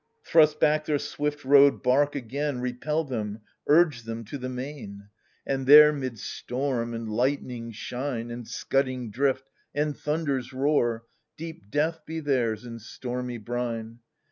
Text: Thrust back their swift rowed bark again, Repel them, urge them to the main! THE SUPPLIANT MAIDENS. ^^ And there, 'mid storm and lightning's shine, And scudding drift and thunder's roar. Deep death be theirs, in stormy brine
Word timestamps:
Thrust 0.25 0.59
back 0.59 0.85
their 0.85 0.97
swift 0.97 1.45
rowed 1.45 1.83
bark 1.83 2.15
again, 2.15 2.59
Repel 2.59 3.03
them, 3.03 3.41
urge 3.67 4.01
them 4.01 4.25
to 4.25 4.39
the 4.39 4.49
main! 4.49 4.61
THE 4.65 4.73
SUPPLIANT 4.73 4.89
MAIDENS. 4.89 5.49
^^ 5.49 5.53
And 5.59 5.67
there, 5.67 5.93
'mid 5.93 6.17
storm 6.17 6.93
and 6.95 7.07
lightning's 7.07 7.75
shine, 7.75 8.31
And 8.31 8.47
scudding 8.47 9.11
drift 9.11 9.47
and 9.75 9.95
thunder's 9.95 10.53
roar. 10.53 11.03
Deep 11.37 11.69
death 11.69 12.03
be 12.07 12.19
theirs, 12.19 12.65
in 12.65 12.79
stormy 12.79 13.37
brine 13.37 13.99